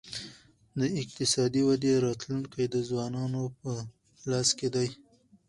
[0.79, 3.71] د اقتصادي ودې راتلونکی د ځوانانو په
[4.31, 4.87] لاس کي دی.